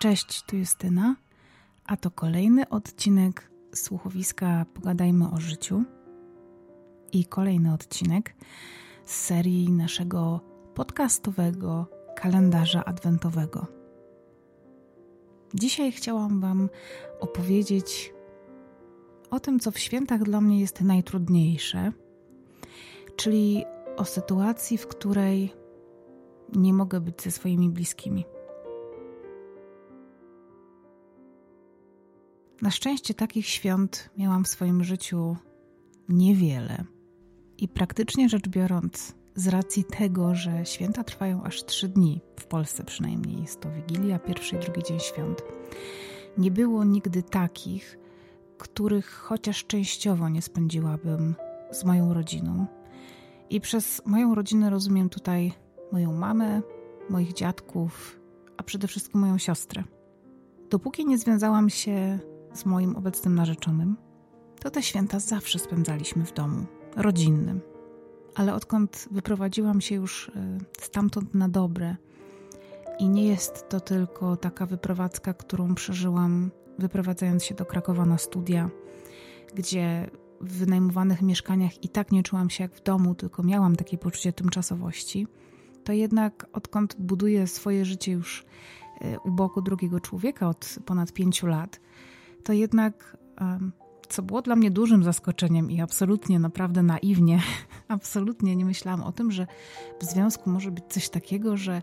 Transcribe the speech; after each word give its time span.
Cześć, 0.00 0.42
tu 0.42 0.56
Justyna, 0.56 1.16
a 1.86 1.96
to 1.96 2.10
kolejny 2.10 2.68
odcinek 2.68 3.50
słuchowiska 3.74 4.66
Pogadajmy 4.74 5.30
o 5.30 5.40
życiu 5.40 5.82
i 7.12 7.24
kolejny 7.24 7.74
odcinek 7.74 8.34
z 9.04 9.14
serii 9.14 9.72
naszego 9.72 10.40
podcastowego 10.74 11.86
kalendarza 12.16 12.84
adwentowego. 12.84 13.66
Dzisiaj 15.54 15.92
chciałam 15.92 16.40
Wam 16.40 16.68
opowiedzieć 17.20 18.14
o 19.30 19.40
tym, 19.40 19.60
co 19.60 19.70
w 19.70 19.78
świętach 19.78 20.22
dla 20.22 20.40
mnie 20.40 20.60
jest 20.60 20.80
najtrudniejsze, 20.80 21.92
czyli 23.16 23.64
o 23.96 24.04
sytuacji, 24.04 24.78
w 24.78 24.86
której 24.86 25.52
nie 26.56 26.72
mogę 26.72 27.00
być 27.00 27.22
ze 27.22 27.30
swoimi 27.30 27.70
bliskimi. 27.70 28.24
Na 32.62 32.70
szczęście 32.70 33.14
takich 33.14 33.46
świąt 33.46 34.10
miałam 34.16 34.44
w 34.44 34.48
swoim 34.48 34.84
życiu 34.84 35.36
niewiele. 36.08 36.84
I 37.58 37.68
praktycznie 37.68 38.28
rzecz 38.28 38.48
biorąc, 38.48 39.14
z 39.34 39.48
racji 39.48 39.84
tego, 39.84 40.34
że 40.34 40.66
święta 40.66 41.04
trwają 41.04 41.42
aż 41.42 41.64
trzy 41.64 41.88
dni, 41.88 42.20
w 42.40 42.46
Polsce 42.46 42.84
przynajmniej 42.84 43.40
jest 43.40 43.60
to 43.60 43.70
Wigilia, 43.70 44.18
pierwszy 44.18 44.56
i 44.56 44.58
drugi 44.58 44.82
dzień 44.82 45.00
świąt, 45.00 45.42
nie 46.38 46.50
było 46.50 46.84
nigdy 46.84 47.22
takich, 47.22 47.98
których 48.58 49.10
chociaż 49.10 49.66
częściowo 49.66 50.28
nie 50.28 50.42
spędziłabym 50.42 51.34
z 51.70 51.84
moją 51.84 52.14
rodziną. 52.14 52.66
I 53.50 53.60
przez 53.60 54.02
moją 54.06 54.34
rodzinę 54.34 54.70
rozumiem 54.70 55.08
tutaj 55.08 55.52
moją 55.92 56.12
mamę, 56.12 56.62
moich 57.10 57.32
dziadków, 57.32 58.20
a 58.56 58.62
przede 58.62 58.88
wszystkim 58.88 59.20
moją 59.20 59.38
siostrę. 59.38 59.84
Dopóki 60.70 61.06
nie 61.06 61.18
związałam 61.18 61.70
się 61.70 62.18
z 62.52 62.66
moim 62.66 62.96
obecnym 62.96 63.34
narzeczonym, 63.34 63.96
to 64.60 64.70
te 64.70 64.82
święta 64.82 65.20
zawsze 65.20 65.58
spędzaliśmy 65.58 66.24
w 66.24 66.32
domu, 66.32 66.66
rodzinnym. 66.96 67.60
Ale 68.34 68.54
odkąd 68.54 69.08
wyprowadziłam 69.10 69.80
się 69.80 69.94
już 69.94 70.28
e, 70.28 70.58
stamtąd 70.80 71.34
na 71.34 71.48
dobre 71.48 71.96
i 72.98 73.08
nie 73.08 73.26
jest 73.26 73.68
to 73.68 73.80
tylko 73.80 74.36
taka 74.36 74.66
wyprowadzka, 74.66 75.34
którą 75.34 75.74
przeżyłam 75.74 76.50
wyprowadzając 76.78 77.44
się 77.44 77.54
do 77.54 77.64
Krakowa 77.64 78.06
na 78.06 78.18
studia, 78.18 78.70
gdzie 79.54 80.10
w 80.40 80.58
wynajmowanych 80.58 81.22
mieszkaniach 81.22 81.84
i 81.84 81.88
tak 81.88 82.12
nie 82.12 82.22
czułam 82.22 82.50
się 82.50 82.64
jak 82.64 82.74
w 82.74 82.82
domu, 82.82 83.14
tylko 83.14 83.42
miałam 83.42 83.76
takie 83.76 83.98
poczucie 83.98 84.32
tymczasowości, 84.32 85.26
to 85.84 85.92
jednak 85.92 86.46
odkąd 86.52 86.96
buduję 86.98 87.46
swoje 87.46 87.84
życie 87.84 88.12
już 88.12 88.44
e, 89.00 89.20
u 89.20 89.30
boku 89.30 89.62
drugiego 89.62 90.00
człowieka 90.00 90.48
od 90.48 90.78
ponad 90.84 91.12
pięciu 91.12 91.46
lat, 91.46 91.80
to 92.44 92.52
jednak, 92.52 93.16
co 94.08 94.22
było 94.22 94.42
dla 94.42 94.56
mnie 94.56 94.70
dużym 94.70 95.04
zaskoczeniem 95.04 95.70
i 95.70 95.80
absolutnie, 95.80 96.38
naprawdę 96.38 96.82
naiwnie, 96.82 97.42
absolutnie 97.88 98.56
nie 98.56 98.64
myślałam 98.64 99.02
o 99.02 99.12
tym, 99.12 99.32
że 99.32 99.46
w 100.00 100.04
związku 100.04 100.50
może 100.50 100.70
być 100.70 100.84
coś 100.88 101.08
takiego, 101.08 101.56
że 101.56 101.82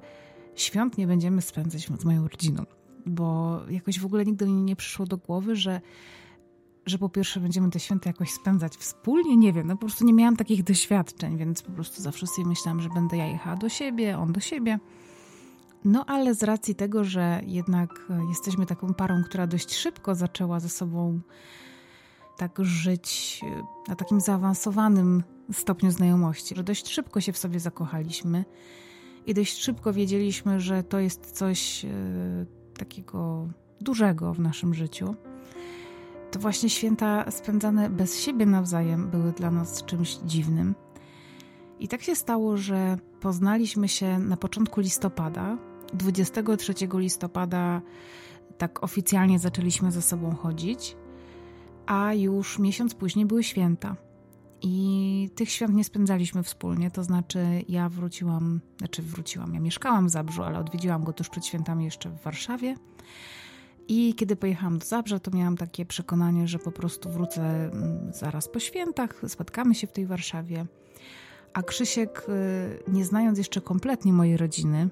świąt 0.56 0.98
nie 0.98 1.08
będziemy 1.08 1.42
spędzać 1.42 1.90
z 2.00 2.06
moją 2.06 2.28
rodziną. 2.28 2.64
Bo 3.06 3.60
jakoś 3.70 4.00
w 4.00 4.06
ogóle 4.06 4.26
nigdy 4.26 4.46
mi 4.46 4.62
nie 4.62 4.76
przyszło 4.76 5.06
do 5.06 5.18
głowy, 5.18 5.56
że 5.56 5.82
że 6.86 6.98
po 6.98 7.10
pierwsze 7.10 7.40
będziemy 7.40 7.70
te 7.70 7.80
święta 7.80 8.10
jakoś 8.10 8.32
spędzać 8.32 8.78
wspólnie, 8.78 9.38
nie 9.38 9.54
wiem, 9.54 9.68
no 9.68 9.74
po 9.74 9.80
prostu 9.80 10.06
nie 10.06 10.14
miałam 10.14 10.38
takich 10.38 10.64
doświadczeń, 10.64 11.38
więc 11.38 11.62
po 11.62 11.72
prostu 11.72 12.02
zawsze 12.02 12.28
sobie 12.28 12.48
myślałam, 12.48 12.82
że 12.82 12.90
będę 12.90 13.18
ja 13.18 13.26
jechała 13.26 13.56
do 13.56 13.70
siebie, 13.70 14.18
on 14.18 14.34
do 14.34 14.40
siebie. 14.40 14.80
No 15.86 16.06
ale 16.06 16.36
z 16.36 16.44
racji 16.44 16.76
tego, 16.76 17.04
że 17.04 17.42
jednak 17.46 18.12
jesteśmy 18.30 18.66
taką 18.66 18.94
parą, 18.94 19.24
która 19.26 19.48
dość 19.48 19.76
szybko 19.76 20.16
zaczęła 20.16 20.60
ze 20.60 20.70
sobą 20.70 21.20
tak 22.38 22.58
żyć 22.62 23.42
na 23.88 23.96
takim 23.96 24.22
zaawansowanym 24.22 25.24
stopniu 25.54 25.92
znajomości, 25.92 26.56
że 26.56 26.64
dość 26.64 26.90
szybko 26.90 27.22
się 27.22 27.34
w 27.34 27.38
sobie 27.38 27.60
zakochaliśmy 27.60 28.46
i 29.26 29.34
dość 29.34 29.64
szybko 29.64 29.94
wiedzieliśmy, 29.94 30.60
że 30.60 30.84
to 30.84 31.00
jest 31.00 31.32
coś 31.32 31.86
e, 31.86 31.90
takiego 32.78 33.48
dużego 33.82 34.34
w 34.34 34.40
naszym 34.40 34.74
życiu. 34.74 35.16
To 36.32 36.40
właśnie 36.40 36.70
święta 36.70 37.32
spędzane 37.32 37.90
bez 37.90 38.20
siebie 38.20 38.46
nawzajem 38.46 39.10
były 39.10 39.32
dla 39.32 39.52
nas 39.52 39.84
czymś 39.86 40.16
dziwnym. 40.16 40.76
I 41.80 41.88
tak 41.88 42.02
się 42.02 42.16
stało, 42.16 42.58
że 42.58 42.98
poznaliśmy 43.20 43.88
się 43.88 44.20
na 44.20 44.38
początku 44.38 44.82
listopada. 44.82 45.58
23 45.94 46.74
listopada 46.94 47.82
tak 48.58 48.84
oficjalnie 48.84 49.40
zaczęliśmy 49.40 49.92
ze 49.92 50.02
sobą 50.02 50.36
chodzić, 50.36 50.96
a 51.86 52.14
już 52.14 52.60
miesiąc 52.60 52.96
później 52.96 53.26
były 53.26 53.44
święta. 53.44 53.96
I 54.62 55.30
tych 55.36 55.50
świąt 55.50 55.76
nie 55.76 55.84
spędzaliśmy 55.84 56.44
wspólnie, 56.44 56.92
to 56.92 57.04
znaczy 57.04 57.46
ja 57.70 57.90
wróciłam, 57.90 58.62
znaczy 58.78 59.02
wróciłam, 59.02 59.54
ja 59.54 59.60
mieszkałam 59.60 60.08
w 60.08 60.10
Zabrzu, 60.10 60.44
ale 60.44 60.60
odwiedziłam 60.60 61.04
go 61.04 61.14
tuż 61.14 61.30
przed 61.30 61.46
świętami 61.46 61.86
jeszcze 61.86 62.10
w 62.10 62.22
Warszawie. 62.22 62.76
I 63.88 64.14
kiedy 64.14 64.36
pojechałam 64.36 64.78
do 64.78 64.86
Zabrza, 64.86 65.20
to 65.20 65.32
miałam 65.32 65.58
takie 65.58 65.86
przekonanie, 65.86 66.48
że 66.48 66.60
po 66.60 66.72
prostu 66.72 67.10
wrócę 67.10 67.42
mm, 67.42 68.14
zaraz 68.14 68.48
po 68.48 68.60
świętach, 68.60 69.22
spotkamy 69.28 69.76
się 69.76 69.88
w 69.88 69.92
tej 69.92 70.06
Warszawie. 70.06 70.66
A 71.54 71.64
Krzysiek, 71.64 72.26
y, 72.30 72.92
nie 72.92 73.06
znając 73.06 73.38
jeszcze 73.38 73.62
kompletnie 73.62 74.14
mojej 74.14 74.38
rodziny, 74.38 74.90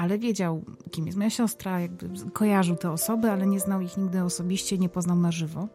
ale 0.00 0.18
wiedział, 0.18 0.64
kim 0.90 1.06
jest 1.06 1.18
moja 1.18 1.30
siostra, 1.30 1.80
jakby 1.80 2.08
kojarzył 2.32 2.76
te 2.76 2.90
osoby, 2.90 3.30
ale 3.30 3.46
nie 3.46 3.60
znał 3.60 3.80
ich 3.80 3.96
nigdy 3.96 4.22
osobiście, 4.22 4.78
nie 4.78 4.88
poznał 4.88 5.16
na 5.16 5.32
żywo. 5.32 5.68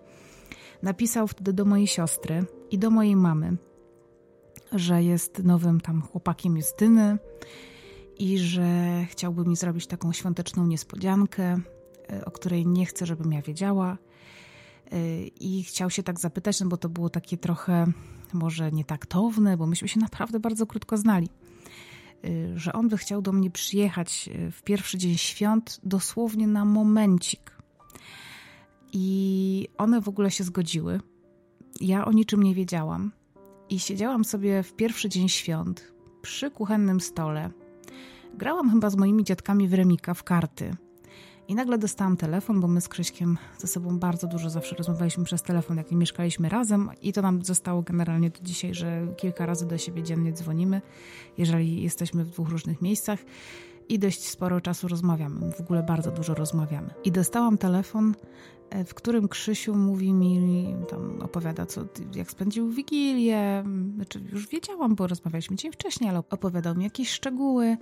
Napisał 0.84 1.28
wtedy 1.28 1.53
do 1.53 1.66
mojej 1.66 1.88
siostry 1.88 2.46
i 2.72 2.80
do 2.80 2.90
mojej 2.90 3.16
mamy, 3.16 3.58
że 4.72 5.03
jest 5.03 5.44
nowym 5.44 5.81
tam 5.81 6.02
chłopakiem 6.02 6.58
Justyny 6.58 7.18
i 8.18 8.38
że 8.38 8.66
chciałby 9.09 9.46
mi 9.46 9.56
zrobić 9.56 9.88
taką 9.88 10.14
świąteczną 10.14 10.68
niespodziankę, 10.68 11.59
y, 12.14 12.25
o 12.25 12.31
której 12.31 12.68
nie 12.68 12.85
chcę, 12.85 13.06
żebym 13.06 13.31
ja 13.31 13.41
wiedziała. 13.41 13.97
Y, 14.94 15.31
I 15.40 15.64
chciał 15.64 15.90
się 15.90 16.03
tak 16.03 16.19
zapytać, 16.19 16.59
no 16.59 16.68
bo 16.68 16.78
to 16.78 16.90
było 16.90 17.09
takie 17.09 17.38
trochę 17.38 17.85
może 18.34 18.72
nietaktowne, 18.72 19.58
bo 19.58 19.68
myśmy 19.68 19.88
się 19.88 20.00
naprawdę 20.00 20.40
bardzo 20.40 20.68
krótko 20.68 20.97
znali, 20.97 21.30
że 22.56 22.74
on 22.74 22.90
by 22.90 22.97
chciał 22.97 23.22
do 23.22 23.31
mnie 23.31 23.52
przyjechać 23.52 24.30
y, 24.47 24.52
w 24.52 24.63
pierwszy 24.63 24.97
dzień 24.97 25.18
świąt 25.18 25.80
dosłownie 25.84 26.47
na 26.47 26.66
momencik. 26.66 27.58
I 28.94 29.68
one 29.78 30.02
w 30.02 30.09
ogóle 30.09 30.31
się 30.31 30.44
zgodziły. 30.44 31.00
Ja 31.81 32.06
o 32.06 32.12
niczym 32.12 32.44
nie 32.44 32.56
wiedziałam. 32.56 33.12
I 33.69 33.80
siedziałam 33.80 34.25
sobie 34.25 34.64
w 34.64 34.74
pierwszy 34.74 35.09
dzień 35.09 35.30
świąt 35.30 35.94
przy 36.22 36.52
kuchennym 36.52 37.02
stole. 37.02 37.50
Grałam 38.34 38.72
chyba 38.72 38.90
z 38.90 38.96
moimi 38.96 39.24
dziadkami 39.24 39.68
w 39.68 39.74
remika, 39.74 40.14
w 40.14 40.24
karty. 40.24 40.75
I 41.47 41.56
nagle 41.56 41.78
dostałam 41.78 42.17
telefon, 42.17 42.61
bo 42.61 42.67
my 42.67 42.81
z 42.81 42.88
Krzyśkiem 42.88 43.38
ze 43.57 43.67
sobą 43.67 44.00
bardzo 44.00 44.28
dużo 44.28 44.50
zawsze 44.50 44.75
rozmawialiśmy 44.75 45.23
przez 45.23 45.41
telefon, 45.41 45.78
jak 45.78 45.91
mieszkaliśmy 45.91 46.50
razem, 46.50 46.89
i 47.01 47.13
to 47.13 47.22
nam 47.22 47.45
zostało 47.45 47.81
generalnie 47.81 48.29
do 48.29 48.39
dzisiaj, 48.41 48.73
że 48.73 49.07
kilka 49.17 49.45
razy 49.45 49.67
do 49.67 49.78
siebie 49.78 50.03
dziennie 50.03 50.34
dzwonimy, 50.34 50.81
jeżeli 51.38 51.84
jesteśmy 51.84 52.23
w 52.23 52.29
dwóch 52.29 52.50
różnych 52.50 52.81
miejscach 52.81 53.19
i 53.89 54.00
dość 54.00 54.28
sporo 54.29 54.61
czasu 54.61 54.88
rozmawiamy. 54.88 55.51
W 55.51 55.61
ogóle 55.61 55.84
bardzo 55.84 56.11
dużo 56.11 56.34
rozmawiamy. 56.34 56.89
I 57.03 57.11
dostałam 57.11 57.57
telefon, 57.57 58.16
e, 58.69 58.85
w 58.85 58.94
którym 58.94 59.28
Krzysiu 59.28 59.75
mówi 59.75 60.13
mi, 60.13 60.75
tam 60.89 61.22
opowiada, 61.22 61.66
co, 61.66 61.81
jak 62.16 62.31
spędził 62.31 62.69
Wigilię. 62.69 63.63
Znaczy, 63.95 64.22
już 64.31 64.47
wiedziałam, 64.47 64.95
bo 64.95 65.07
rozmawialiśmy 65.07 65.55
dzień 65.55 65.72
wcześniej, 65.72 66.09
ale 66.09 66.19
opowiadał 66.19 66.75
mi 66.75 66.84
jakieś 66.84 67.09
szczegóły. 67.09 67.78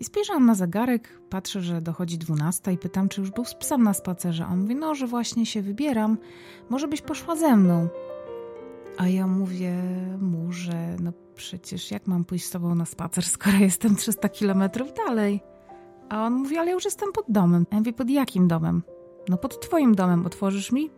I 0.00 0.04
spojrzałam 0.04 0.46
na 0.46 0.54
zegarek, 0.54 1.20
patrzę, 1.30 1.60
że 1.60 1.80
dochodzi 1.80 2.18
12 2.18 2.72
i 2.72 2.78
pytam, 2.78 3.08
czy 3.08 3.20
już 3.20 3.30
był 3.30 3.44
z 3.44 3.54
psem 3.54 3.82
na 3.82 3.94
spacerze. 3.94 4.46
A 4.46 4.52
on 4.52 4.60
mówi, 4.60 4.74
no, 4.74 4.94
że 4.94 5.06
właśnie 5.06 5.46
się 5.46 5.62
wybieram, 5.62 6.18
może 6.70 6.88
byś 6.88 7.00
poszła 7.00 7.36
ze 7.36 7.56
mną. 7.56 7.88
A 8.98 9.08
ja 9.08 9.26
mówię 9.26 9.74
mu, 10.20 10.52
że 10.52 10.96
no 11.00 11.12
przecież 11.34 11.90
jak 11.90 12.06
mam 12.06 12.24
pójść 12.24 12.44
z 12.44 12.50
tobą 12.50 12.74
na 12.74 12.84
spacer, 12.84 13.24
skoro 13.24 13.56
jestem 13.56 13.96
300 13.96 14.28
kilometrów 14.28 14.88
dalej? 15.06 15.40
A 16.08 16.26
on 16.26 16.32
mówi, 16.32 16.56
ale 16.56 16.72
już 16.72 16.84
jestem 16.84 17.12
pod 17.12 17.24
domem. 17.28 17.66
A 17.70 17.74
ja 17.74 17.78
mówię, 17.78 17.92
pod 17.92 18.10
jakim 18.10 18.48
domem? 18.48 18.82
No 19.28 19.36
pod 19.36 19.60
twoim 19.60 19.94
domem, 19.94 20.26
otworzysz 20.26 20.72
mi? 20.72 20.90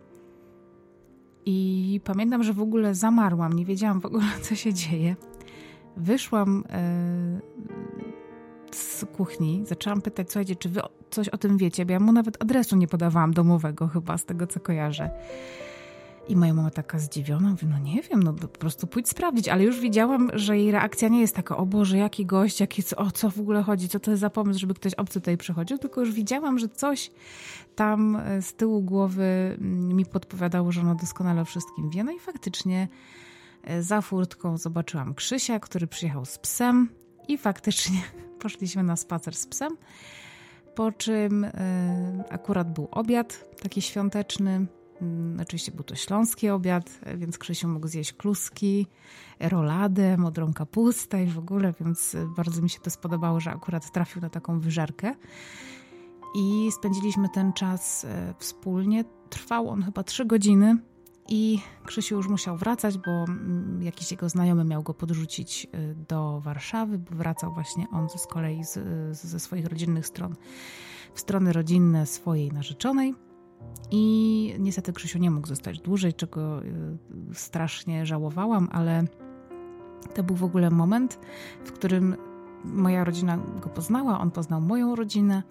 I 1.46 2.00
pamiętam, 2.04 2.42
że 2.42 2.52
w 2.52 2.60
ogóle 2.60 2.94
zamarłam, 2.94 3.52
nie 3.52 3.64
wiedziałam 3.64 4.00
w 4.00 4.06
ogóle, 4.06 4.24
co 4.42 4.54
się 4.54 4.74
dzieje. 4.74 5.16
Wyszłam... 5.96 6.64
Z 8.72 9.04
kuchni, 9.16 9.62
zaczęłam 9.66 10.02
pytać, 10.02 10.26
słuchajcie, 10.32 10.56
czy 10.56 10.68
wy 10.68 10.80
coś 11.10 11.28
o 11.28 11.38
tym 11.38 11.58
wiecie, 11.58 11.86
bo 11.86 11.92
ja 11.92 12.00
mu 12.00 12.12
nawet 12.12 12.42
adresu 12.42 12.76
nie 12.76 12.88
podawałam 12.88 13.34
domowego 13.34 13.88
chyba, 13.88 14.18
z 14.18 14.24
tego 14.24 14.46
co 14.46 14.60
kojarzę. 14.60 15.10
I 16.28 16.36
moja 16.36 16.54
mama 16.54 16.70
taka 16.70 16.98
zdziwiona, 16.98 17.50
mówi, 17.50 17.66
no 17.66 17.78
nie 17.78 18.02
wiem, 18.02 18.22
no 18.22 18.32
po 18.32 18.48
prostu 18.48 18.86
pójdź 18.86 19.08
sprawdzić, 19.08 19.48
ale 19.48 19.64
już 19.64 19.80
widziałam, 19.80 20.30
że 20.34 20.58
jej 20.58 20.70
reakcja 20.70 21.08
nie 21.08 21.20
jest 21.20 21.36
taka, 21.36 21.56
o 21.56 21.66
Boże, 21.66 21.98
jaki 21.98 22.26
gość, 22.26 22.60
jaki, 22.60 22.82
o 22.96 23.10
co 23.10 23.30
w 23.30 23.40
ogóle 23.40 23.62
chodzi, 23.62 23.88
co 23.88 24.00
to 24.00 24.10
jest 24.10 24.20
za 24.20 24.30
pomysł, 24.30 24.60
żeby 24.60 24.74
ktoś 24.74 24.94
obcy 24.94 25.20
tutaj 25.20 25.36
przychodził, 25.36 25.78
tylko 25.78 26.00
już 26.00 26.12
widziałam, 26.12 26.58
że 26.58 26.68
coś 26.68 27.10
tam 27.76 28.16
e, 28.16 28.42
z 28.42 28.54
tyłu 28.54 28.82
głowy 28.82 29.56
mm, 29.60 29.96
mi 29.96 30.06
podpowiadało, 30.06 30.72
że 30.72 30.80
ona 30.80 30.94
doskonale 30.94 31.40
o 31.40 31.44
wszystkim 31.44 31.90
wie. 31.90 32.04
No 32.04 32.12
i 32.12 32.18
faktycznie 32.18 32.88
e, 33.64 33.82
za 33.82 34.00
furtką 34.00 34.58
zobaczyłam 34.58 35.14
Krzysia, 35.14 35.60
który 35.60 35.86
przyjechał 35.86 36.24
z 36.24 36.38
psem 36.38 36.88
i 37.28 37.38
faktycznie 37.38 37.98
poszliśmy 38.40 38.82
na 38.82 38.96
spacer 38.96 39.34
z 39.34 39.46
psem, 39.46 39.76
po 40.74 40.92
czym 40.92 41.44
y, 41.44 41.50
akurat 42.30 42.72
był 42.72 42.88
obiad 42.90 43.44
taki 43.62 43.82
świąteczny, 43.82 44.66
Mm, 45.02 45.40
oczywiście 45.40 45.72
był 45.72 45.84
to 45.84 45.94
śląski 45.94 46.48
obiad, 46.48 47.00
więc 47.16 47.38
Krzysiu 47.38 47.68
mógł 47.68 47.88
zjeść 47.88 48.12
kluski, 48.12 48.86
roladę, 49.40 50.16
modrą 50.16 50.52
kapustę 50.52 51.24
i 51.24 51.26
w 51.26 51.38
ogóle, 51.38 51.74
więc 51.80 52.16
bardzo 52.36 52.62
mi 52.62 52.70
się 52.70 52.80
to 52.80 52.90
spodobało, 52.90 53.40
że 53.40 53.50
akurat 53.50 53.92
trafił 53.92 54.22
na 54.22 54.30
taką 54.30 54.60
wyżerkę. 54.60 55.14
I 56.34 56.68
spędziliśmy 56.72 57.28
ten 57.28 57.52
czas 57.52 58.04
e, 58.04 58.34
wspólnie. 58.38 59.04
Trwał 59.30 59.68
on 59.68 59.82
chyba 59.82 60.02
trzy 60.02 60.24
godziny 60.24 60.76
i 61.30 61.58
Krzysiu 61.86 62.16
już 62.16 62.28
musiał 62.28 62.56
wracać, 62.56 62.98
bo 62.98 63.10
mm, 63.10 63.82
jakiś 63.82 64.10
jego 64.10 64.28
znajomy 64.28 64.64
miał 64.64 64.82
go 64.82 64.94
podrzucić 64.94 65.66
e, 65.72 65.94
do 65.94 66.40
Warszawy, 66.40 66.98
bo 66.98 67.16
wracał 67.16 67.54
właśnie 67.54 67.86
on 67.92 68.08
z 68.08 68.26
kolei 68.26 68.64
z, 68.64 68.78
ze 69.16 69.40
swoich 69.40 69.66
rodzinnych 69.66 70.06
stron 70.06 70.34
w 71.14 71.20
strony 71.20 71.52
rodzinne 71.52 72.06
swojej 72.06 72.52
narzeczonej. 72.52 73.14
I 73.90 74.54
niestety 74.58 74.92
Krzysiu 74.92 75.18
nie 75.18 75.30
mógł 75.30 75.46
zostać 75.46 75.80
dłużej, 75.80 76.14
czego 76.14 76.62
y, 76.62 76.96
strasznie 77.32 78.06
żałowałam, 78.06 78.68
ale 78.72 79.04
to 80.14 80.22
był 80.22 80.36
w 80.36 80.44
ogóle 80.44 80.70
moment, 80.70 81.18
w 81.64 81.72
którym 81.72 82.16
moja 82.64 83.04
rodzina 83.04 83.36
go 83.36 83.68
poznała, 83.68 84.20
on 84.20 84.30
poznał 84.30 84.60
moją 84.60 84.96
rodzinę 84.96 85.42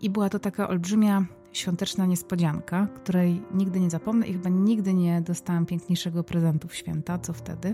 i 0.00 0.10
była 0.10 0.28
to 0.28 0.38
taka 0.38 0.68
olbrzymia 0.68 1.24
świąteczna 1.52 2.06
niespodzianka, 2.06 2.86
której 2.94 3.42
nigdy 3.54 3.80
nie 3.80 3.90
zapomnę 3.90 4.26
i 4.26 4.32
chyba 4.32 4.50
nigdy 4.50 4.94
nie 4.94 5.20
dostałam 5.20 5.66
piękniejszego 5.66 6.24
prezentu 6.24 6.68
w 6.68 6.74
święta, 6.74 7.18
co 7.18 7.32
wtedy. 7.32 7.68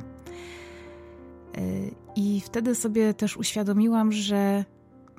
Y, 1.58 1.94
I 2.16 2.40
wtedy 2.40 2.74
sobie 2.74 3.14
też 3.14 3.36
uświadomiłam, 3.36 4.12
że 4.12 4.64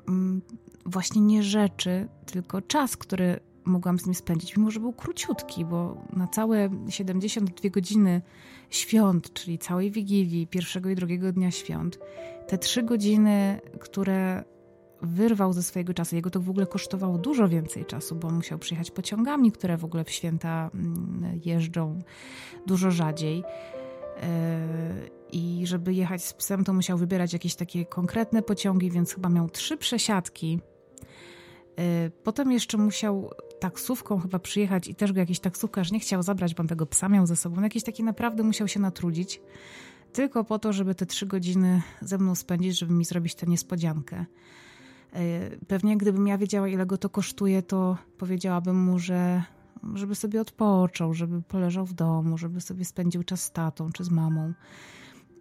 mm, 0.08 0.42
właśnie 0.86 1.20
nie 1.20 1.42
rzeczy, 1.42 2.08
tylko 2.26 2.62
czas, 2.62 2.96
który 2.96 3.40
mogłam 3.64 3.98
z 3.98 4.06
nim 4.06 4.14
spędzić, 4.14 4.56
mimo 4.56 4.70
że 4.70 4.80
był 4.80 4.92
króciutki, 4.92 5.64
bo 5.64 6.04
na 6.12 6.26
całe 6.26 6.70
72 6.88 7.68
godziny 7.68 8.22
świąt, 8.70 9.32
czyli 9.32 9.58
całej 9.58 9.90
Wigilii, 9.90 10.46
pierwszego 10.46 10.90
i 10.90 10.94
drugiego 10.94 11.32
dnia 11.32 11.50
świąt, 11.50 11.98
te 12.48 12.58
trzy 12.58 12.82
godziny, 12.82 13.60
które 13.80 14.44
wyrwał 15.02 15.52
ze 15.52 15.62
swojego 15.62 15.94
czasu, 15.94 16.16
jego 16.16 16.30
to 16.30 16.40
w 16.40 16.50
ogóle 16.50 16.66
kosztowało 16.66 17.18
dużo 17.18 17.48
więcej 17.48 17.84
czasu, 17.84 18.16
bo 18.16 18.30
musiał 18.30 18.58
przyjechać 18.58 18.90
pociągami, 18.90 19.52
które 19.52 19.76
w 19.76 19.84
ogóle 19.84 20.04
w 20.04 20.10
święta 20.10 20.70
mm, 20.74 21.40
jeżdżą 21.44 22.02
dużo 22.66 22.90
rzadziej. 22.90 23.42
E, 24.22 24.60
I 25.32 25.62
żeby 25.66 25.94
jechać 25.94 26.24
z 26.24 26.34
psem, 26.34 26.64
to 26.64 26.72
musiał 26.72 26.98
wybierać 26.98 27.32
jakieś 27.32 27.54
takie 27.54 27.84
konkretne 27.84 28.42
pociągi, 28.42 28.90
więc 28.90 29.14
chyba 29.14 29.28
miał 29.28 29.50
trzy 29.50 29.76
przesiadki. 29.76 30.60
E, 31.78 32.10
potem 32.10 32.52
jeszcze 32.52 32.78
musiał 32.78 33.30
taksówką 33.60 34.20
chyba 34.20 34.38
przyjechać 34.38 34.88
i 34.88 34.94
też 34.94 35.12
go 35.12 35.20
jakiś 35.20 35.40
taksówkarz 35.40 35.92
nie 35.92 36.00
chciał 36.00 36.22
zabrać, 36.22 36.54
bo 36.54 36.60
on 36.60 36.68
tego 36.68 36.86
psa 36.86 37.08
miał 37.08 37.26
ze 37.26 37.36
sobą. 37.36 37.62
Jakiś 37.62 37.82
taki 37.84 38.04
naprawdę 38.04 38.42
musiał 38.42 38.68
się 38.68 38.80
natrudzić, 38.80 39.40
tylko 40.12 40.44
po 40.44 40.58
to, 40.58 40.72
żeby 40.72 40.94
te 40.94 41.06
trzy 41.06 41.26
godziny 41.26 41.82
ze 42.00 42.18
mną 42.18 42.34
spędzić, 42.34 42.78
żeby 42.78 42.92
mi 42.92 43.04
zrobić 43.04 43.34
tę 43.34 43.46
niespodziankę. 43.46 44.24
E, 45.12 45.50
pewnie 45.66 45.96
gdybym 45.96 46.26
ja 46.26 46.38
wiedziała, 46.38 46.68
ile 46.68 46.86
go 46.86 46.98
to 46.98 47.08
kosztuje, 47.08 47.62
to 47.62 47.96
powiedziałabym 48.18 48.76
mu, 48.76 48.98
że 48.98 49.42
żeby 49.94 50.14
sobie 50.14 50.40
odpoczął, 50.40 51.14
żeby 51.14 51.42
poleżał 51.42 51.86
w 51.86 51.92
domu, 51.92 52.38
żeby 52.38 52.60
sobie 52.60 52.84
spędził 52.84 53.22
czas 53.22 53.42
z 53.42 53.52
tatą 53.52 53.92
czy 53.92 54.04
z 54.04 54.10
mamą. 54.10 54.52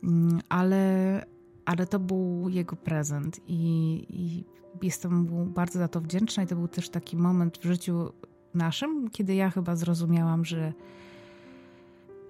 Mm, 0.04 0.42
ale, 0.50 1.26
ale 1.66 1.88
to 1.88 2.00
był 2.00 2.50
jego 2.50 2.76
prezent 2.76 3.40
i, 3.48 4.06
i 4.10 4.44
jestem 4.86 5.14
mu 5.14 5.46
bardzo 5.46 5.80
za 5.80 5.88
to 5.88 6.02
wdzięczna 6.02 6.44
i 6.44 6.48
to 6.48 6.56
był 6.56 6.68
też 6.68 6.90
taki 6.90 7.18
moment 7.18 7.58
w 7.58 7.64
życiu 7.64 8.12
naszym, 8.54 9.10
kiedy 9.10 9.36
ja 9.36 9.50
chyba 9.50 9.76
zrozumiałam, 9.76 10.46
że 10.46 10.74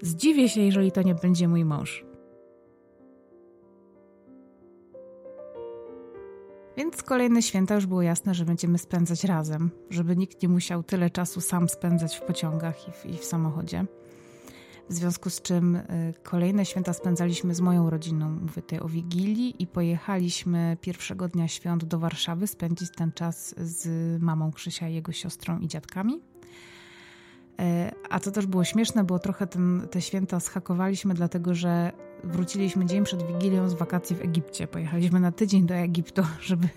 zdziwię 0.01 0.49
się, 0.49 0.61
jeżeli 0.61 0.91
to 0.91 1.01
nie 1.01 1.15
będzie 1.15 1.47
mój 1.47 1.65
mąż. 1.65 2.08
Więc 6.79 7.03
kolejne 7.03 7.41
święta 7.41 7.75
już 7.75 7.85
było 7.85 8.01
jasne, 8.01 8.33
że 8.33 8.45
będziemy 8.45 8.77
spędzać 8.77 9.23
razem, 9.23 9.71
żeby 9.89 10.17
nikt 10.17 10.41
nie 10.41 10.49
musiał 10.49 10.83
tyle 10.83 11.09
czasu 11.09 11.41
sam 11.41 11.69
spędzać 11.69 12.17
w 12.17 12.21
pociągach 12.21 12.87
i 12.87 12.91
w, 12.91 13.05
i 13.05 13.17
w 13.17 13.25
samochodzie. 13.25 13.85
W 14.89 14.93
związku 14.93 15.29
z 15.29 15.41
czym 15.41 15.75
y, 15.75 16.13
kolejne 16.23 16.65
święta 16.65 16.93
spędzaliśmy 16.93 17.55
z 17.55 17.61
moją 17.61 17.89
rodziną, 17.89 18.29
mówię 18.29 18.61
tutaj 18.61 18.79
o 18.79 18.87
Wigilii, 18.87 19.63
i 19.63 19.67
pojechaliśmy 19.67 20.77
pierwszego 20.81 21.27
dnia 21.27 21.47
świąt 21.47 21.85
do 21.85 21.99
Warszawy 21.99 22.47
spędzić 22.47 22.89
ten 22.95 23.11
czas 23.11 23.55
z 23.57 23.87
mamą 24.21 24.51
Krzysia, 24.51 24.87
jego 24.87 25.11
siostrą 25.11 25.59
i 25.59 25.67
dziadkami. 25.67 26.13
Y, 26.13 26.21
a 28.09 28.19
to 28.19 28.31
też 28.31 28.45
było 28.45 28.63
śmieszne, 28.63 29.03
bo 29.03 29.19
trochę 29.19 29.47
ten, 29.47 29.87
te 29.91 30.01
święta 30.01 30.39
schakowaliśmy, 30.39 31.13
dlatego 31.13 31.55
że 31.55 31.91
wróciliśmy 32.23 32.85
dzień 32.85 33.03
przed 33.03 33.27
Wigilią 33.27 33.69
z 33.69 33.73
wakacji 33.73 34.15
w 34.15 34.21
Egipcie. 34.21 34.67
Pojechaliśmy 34.67 35.19
na 35.19 35.31
tydzień 35.31 35.65
do 35.65 35.75
Egiptu, 35.75 36.21
żeby 36.41 36.67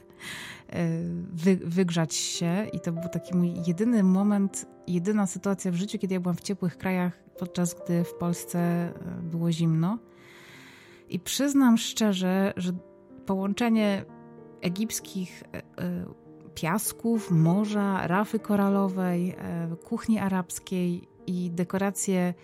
E, 0.73 0.89
wy, 1.33 1.57
wygrzać 1.57 2.15
się 2.15 2.67
i 2.73 2.81
to 2.81 2.93
był 2.93 3.09
taki 3.09 3.37
mój 3.37 3.55
jedyny 3.67 4.03
moment, 4.03 4.67
jedyna 4.87 5.27
sytuacja 5.27 5.73
w 5.73 5.75
życiu, 5.75 5.99
kiedy 5.99 6.15
ja 6.15 6.21
byłam 6.21 6.37
w 6.37 6.41
ciepłych 6.41 6.79
krajach, 6.79 7.13
podczas 7.39 7.75
gdy 7.75 8.05
w 8.05 8.15
Polsce 8.15 8.59
e, 8.59 8.93
było 9.23 9.53
zimno. 9.53 9.99
I 11.09 11.21
przyznam 11.21 11.79
szczerze, 11.79 12.53
że 12.57 12.73
połączenie 13.27 14.05
egipskich 14.61 15.43
e, 15.53 15.63
piasków, 16.55 17.31
morza, 17.31 18.07
rafy 18.07 18.39
koralowej, 18.39 19.35
kuchni 19.85 20.19
arabskiej 20.19 21.09
i 21.27 21.51
dekoracje 21.51 22.35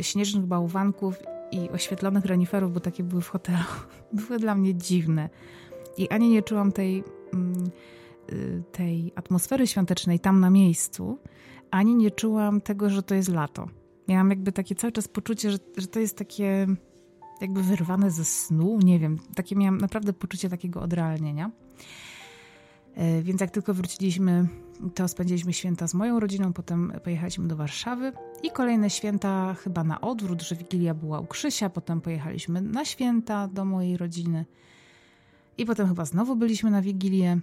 śnieżnych 0.00 0.46
bałwanków 0.46 1.14
i 1.54 1.70
oświetlonych 1.70 2.24
reniferów, 2.24 2.72
bo 2.72 2.80
takie 2.80 3.02
były 3.02 3.22
w 3.22 3.28
hotelu, 3.28 3.64
były 4.12 4.38
dla 4.38 4.54
mnie 4.54 4.74
dziwne. 4.74 5.28
I 5.96 6.08
ani 6.08 6.28
nie 6.28 6.42
czułam 6.42 6.72
tej 6.72 7.04
Mm, 7.34 7.70
y, 8.32 8.62
tej 8.72 9.12
atmosfery 9.14 9.66
świątecznej 9.66 10.20
tam 10.20 10.40
na 10.40 10.50
miejscu, 10.50 11.18
ani 11.70 11.94
nie 11.94 12.10
czułam 12.10 12.60
tego, 12.60 12.90
że 12.90 13.02
to 13.02 13.14
jest 13.14 13.28
lato. 13.28 13.68
Miałam 14.08 14.30
jakby 14.30 14.52
takie 14.52 14.74
cały 14.74 14.92
czas 14.92 15.08
poczucie, 15.08 15.50
że, 15.50 15.58
że 15.76 15.86
to 15.86 16.00
jest 16.00 16.18
takie 16.18 16.66
jakby 17.40 17.62
wyrwane 17.62 18.10
ze 18.10 18.24
snu, 18.24 18.78
nie 18.82 18.98
wiem, 18.98 19.18
takie 19.34 19.56
miałam 19.56 19.78
naprawdę 19.78 20.12
poczucie 20.12 20.48
takiego 20.48 20.80
odrealnienia. 20.82 21.50
E, 22.94 23.22
więc 23.22 23.40
jak 23.40 23.50
tylko 23.50 23.74
wróciliśmy, 23.74 24.48
to 24.94 25.08
spędziliśmy 25.08 25.52
święta 25.52 25.86
z 25.86 25.94
moją 25.94 26.20
rodziną, 26.20 26.52
potem 26.52 26.92
pojechaliśmy 27.04 27.48
do 27.48 27.56
Warszawy 27.56 28.12
i 28.44 28.50
kolejne 28.50 28.90
święta 28.90 29.54
chyba 29.54 29.84
na 29.84 30.00
odwrót, 30.00 30.42
że 30.42 30.56
Wigilia 30.56 30.94
była 30.94 31.20
u 31.20 31.26
Krzysia, 31.26 31.70
potem 31.70 32.00
pojechaliśmy 32.00 32.60
na 32.60 32.84
święta 32.84 33.48
do 33.48 33.64
mojej 33.64 33.96
rodziny. 33.96 34.44
I 35.58 35.66
potem 35.66 35.88
chyba 35.88 36.04
znowu 36.04 36.36
byliśmy 36.36 36.70
na 36.70 36.82
Wigilię. 36.82 37.40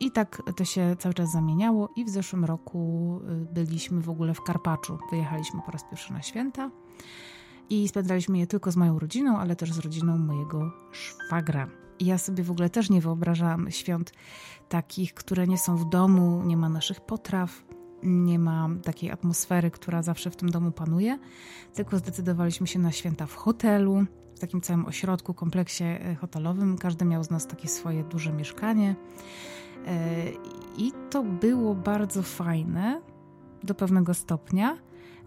I 0.00 0.10
tak 0.10 0.42
to 0.56 0.64
się 0.64 0.96
cały 0.98 1.14
czas 1.14 1.32
zamieniało 1.32 1.88
i 1.96 2.04
w 2.04 2.08
zeszłym 2.08 2.44
roku 2.44 3.20
y, 3.50 3.54
byliśmy 3.54 4.00
w 4.00 4.10
ogóle 4.10 4.34
w 4.34 4.42
Karpaczu. 4.42 4.98
Wyjechaliśmy 5.10 5.60
po 5.66 5.72
raz 5.72 5.84
pierwszy 5.90 6.12
na 6.12 6.22
święta 6.22 6.70
i 7.70 7.88
spędzaliśmy 7.88 8.38
je 8.38 8.46
tylko 8.46 8.72
z 8.72 8.76
moją 8.76 8.98
rodziną, 8.98 9.38
ale 9.38 9.56
też 9.56 9.72
z 9.72 9.78
rodziną 9.78 10.18
mojego 10.18 10.72
szwagra. 10.92 11.68
I 11.98 12.06
ja 12.06 12.18
sobie 12.18 12.44
w 12.44 12.50
ogóle 12.50 12.70
też 12.70 12.90
nie 12.90 13.00
wyobrażałam 13.00 13.70
świąt 13.70 14.12
takich, 14.68 15.14
które 15.14 15.46
nie 15.46 15.58
są 15.58 15.76
w 15.76 15.88
domu, 15.88 16.42
nie 16.44 16.56
ma 16.56 16.68
naszych 16.68 17.00
potraw, 17.00 17.62
nie 18.02 18.38
ma 18.38 18.68
takiej 18.84 19.10
atmosfery, 19.10 19.70
która 19.70 20.02
zawsze 20.02 20.30
w 20.30 20.36
tym 20.36 20.50
domu 20.50 20.72
panuje, 20.72 21.18
tylko 21.74 21.98
zdecydowaliśmy 21.98 22.66
się 22.66 22.78
na 22.78 22.92
święta 22.92 23.26
w 23.26 23.34
hotelu, 23.34 24.04
takim 24.40 24.60
całym 24.60 24.86
ośrodku, 24.86 25.34
kompleksie 25.34 25.84
e, 25.84 26.14
hotelowym. 26.14 26.78
Każdy 26.78 27.04
miał 27.04 27.24
z 27.24 27.30
nas 27.30 27.46
takie 27.46 27.68
swoje 27.68 28.04
duże 28.04 28.32
mieszkanie. 28.32 28.96
E, 29.86 30.24
I 30.76 30.92
to 31.10 31.22
było 31.22 31.74
bardzo 31.74 32.22
fajne 32.22 33.00
do 33.62 33.74
pewnego 33.74 34.14
stopnia, 34.14 34.78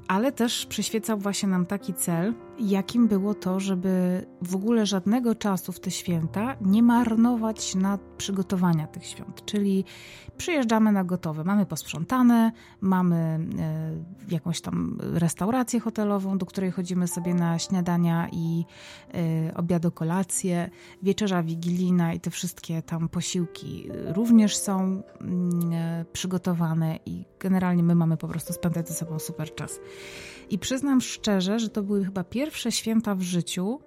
ale 0.08 0.32
też 0.32 0.66
przyświecał 0.66 1.18
właśnie 1.18 1.50
nam 1.50 1.66
taki 1.66 1.94
cel, 1.94 2.34
jakim 2.60 3.08
było 3.08 3.34
to, 3.34 3.60
żeby 3.60 4.26
w 4.42 4.56
ogóle 4.56 4.86
żadnego 4.86 5.36
czasu 5.36 5.72
w 5.72 5.80
te 5.80 5.92
święta 5.92 6.56
nie 6.62 6.84
marnować 6.84 7.76
na 7.76 8.00
przygotowania 8.18 8.88
tych 8.88 9.06
świąt. 9.06 9.46
Czyli 9.46 9.86
przyjeżdżamy 10.38 10.92
na 10.92 11.04
gotowe, 11.04 11.44
mamy 11.44 11.66
posprzątane, 11.66 12.52
mamy 12.82 13.16
e, 13.60 14.34
jakąś 14.34 14.62
tam 14.62 14.98
restaurację 15.02 15.80
hotelową, 15.80 16.38
do 16.38 16.46
której 16.46 16.72
chodzimy 16.72 17.08
sobie 17.08 17.34
na 17.34 17.60
śniadania 17.60 18.28
i 18.32 18.66
e, 19.14 19.54
obiadu, 19.56 19.92
kolację, 19.92 20.70
wieczerza 21.04 21.44
wigilijna 21.44 22.14
i 22.14 22.20
te 22.20 22.30
wszystkie 22.30 22.82
tam 22.82 23.10
posiłki 23.10 23.90
również 24.06 24.58
są 24.58 25.04
mm, 25.22 25.74
e, 25.74 26.06
przygotowane 26.14 27.00
i 27.06 27.26
generalnie 27.40 27.84
my 27.84 27.96
mamy 27.96 28.18
po 28.18 28.28
prostu 28.28 28.54
spędzać 28.54 28.88
ze 28.88 28.94
sobą 28.94 29.20
super 29.20 29.56
czas. 29.56 29.80
I 30.50 30.60
przyznam 30.60 31.02
szczerze, 31.02 31.60
że 31.60 31.70
to 31.70 31.84
były 31.84 32.06
chyba 32.06 32.24
pierwsze 32.24 32.72
święta 32.72 33.16
w 33.16 33.22
życiu, 33.22 33.80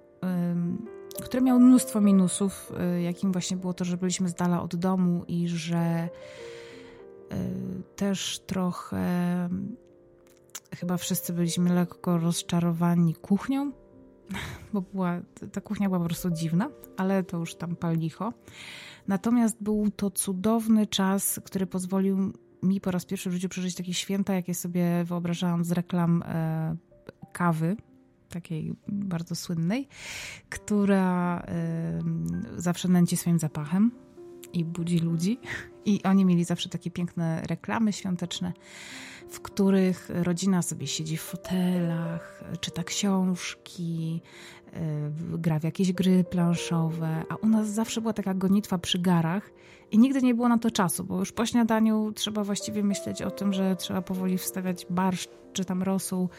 które 1.23 1.43
miały 1.43 1.59
mnóstwo 1.59 2.01
minusów, 2.01 2.71
y, 2.97 3.01
jakim 3.01 3.31
właśnie 3.31 3.57
było 3.57 3.73
to, 3.73 3.85
że 3.85 3.97
byliśmy 3.97 4.29
z 4.29 4.33
dala 4.33 4.61
od 4.61 4.75
domu 4.75 5.23
i 5.27 5.47
że 5.47 6.09
y, 7.31 7.35
też 7.95 8.39
trochę 8.39 9.49
chyba 10.75 10.97
wszyscy 10.97 11.33
byliśmy 11.33 11.73
lekko 11.73 12.17
rozczarowani 12.17 13.15
kuchnią, 13.15 13.71
bo 14.73 14.81
była, 14.81 15.21
ta 15.51 15.61
kuchnia 15.61 15.89
była 15.89 15.99
po 15.99 16.05
prostu 16.05 16.29
dziwna, 16.29 16.69
ale 16.97 17.23
to 17.23 17.37
już 17.37 17.55
tam 17.55 17.75
pal 17.75 17.97
licho. 17.97 18.33
Natomiast 19.07 19.63
był 19.63 19.91
to 19.95 20.09
cudowny 20.09 20.87
czas, 20.87 21.39
który 21.45 21.67
pozwolił 21.67 22.33
mi 22.63 22.81
po 22.81 22.91
raz 22.91 23.05
pierwszy 23.05 23.29
w 23.29 23.33
życiu 23.33 23.49
przeżyć 23.49 23.75
takie 23.75 23.93
święta, 23.93 24.33
jakie 24.33 24.55
sobie 24.55 25.03
wyobrażałam 25.03 25.63
z 25.63 25.71
reklam 25.71 26.23
e, 26.25 26.75
kawy, 27.33 27.77
takiej 28.29 28.73
bardzo 28.87 29.35
słynnej, 29.35 29.87
która 30.49 31.39
e, 31.47 31.99
zawsze 32.57 32.87
nęci 32.87 33.17
swoim 33.17 33.39
zapachem 33.39 33.91
i 34.53 34.65
budzi 34.65 34.99
ludzi. 34.99 35.39
I 35.85 36.03
oni 36.03 36.25
mieli 36.25 36.43
zawsze 36.43 36.69
takie 36.69 36.91
piękne 36.91 37.41
reklamy 37.41 37.93
świąteczne, 37.93 38.53
w 39.29 39.41
których 39.41 40.09
rodzina 40.13 40.61
sobie 40.61 40.87
siedzi 40.87 41.17
w 41.17 41.21
fotelach, 41.21 42.43
czyta 42.59 42.83
książki, 42.83 44.21
e, 44.73 45.11
gra 45.37 45.59
w 45.59 45.63
jakieś 45.63 45.93
gry 45.93 46.23
planszowe, 46.23 47.23
a 47.29 47.35
u 47.35 47.47
nas 47.47 47.69
zawsze 47.69 48.01
była 48.01 48.13
taka 48.13 48.33
gonitwa 48.33 48.77
przy 48.77 48.99
garach 48.99 49.51
i 49.91 49.99
nigdy 49.99 50.21
nie 50.21 50.35
było 50.35 50.49
na 50.49 50.57
to 50.57 50.71
czasu, 50.71 51.03
bo 51.03 51.19
już 51.19 51.31
po 51.31 51.45
śniadaniu 51.45 52.11
trzeba 52.15 52.43
właściwie 52.43 52.83
myśleć 52.83 53.21
o 53.21 53.31
tym, 53.31 53.53
że 53.53 53.75
trzeba 53.75 54.01
powoli 54.01 54.37
wstawiać 54.37 54.85
barszcz 54.89 55.29
czy 55.53 55.65
tam 55.65 55.83
rosół 55.83 56.29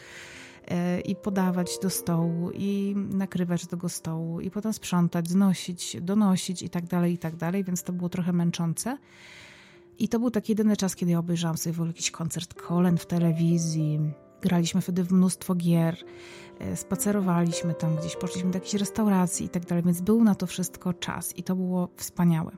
i 1.05 1.15
podawać 1.15 1.79
do 1.81 1.89
stołu 1.89 2.51
i 2.53 2.95
nakrywać 2.95 3.67
tego 3.67 3.89
stołu 3.89 4.41
i 4.41 4.51
potem 4.51 4.73
sprzątać, 4.73 5.29
znosić, 5.29 5.97
donosić 6.01 6.63
i 6.63 6.69
tak 6.69 6.85
dalej, 6.85 7.13
i 7.13 7.17
tak 7.17 7.35
dalej, 7.35 7.63
więc 7.63 7.83
to 7.83 7.93
było 7.93 8.09
trochę 8.09 8.33
męczące. 8.33 8.97
I 9.99 10.07
to 10.07 10.19
był 10.19 10.31
taki 10.31 10.51
jedyny 10.51 10.77
czas, 10.77 10.95
kiedy 10.95 11.11
ja 11.11 11.19
obejrzałam 11.19 11.57
sobie 11.57 11.87
jakiś 11.87 12.11
koncert 12.11 12.53
kolen 12.53 12.97
w 12.97 13.05
telewizji. 13.05 13.99
Graliśmy 14.41 14.81
wtedy 14.81 15.03
w 15.03 15.11
mnóstwo 15.11 15.55
gier, 15.55 15.97
e, 16.59 16.77
spacerowaliśmy 16.77 17.73
tam 17.73 17.95
gdzieś, 17.95 18.15
poszliśmy 18.15 18.51
do 18.51 18.57
jakiejś 18.57 18.73
restauracji 18.73 19.45
i 19.45 19.49
tak 19.49 19.65
dalej, 19.65 19.83
więc 19.83 20.01
był 20.01 20.23
na 20.23 20.35
to 20.35 20.47
wszystko 20.47 20.93
czas 20.93 21.37
i 21.37 21.43
to 21.43 21.55
było 21.55 21.89
wspaniałe. 21.97 22.51